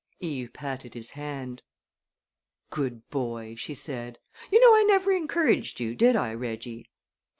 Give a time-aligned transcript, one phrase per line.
[0.19, 1.61] Eve patted his hand.
[2.71, 4.17] "Good boy!" she said.
[4.51, 6.89] "You know I never encouraged you did I, Reggie?'"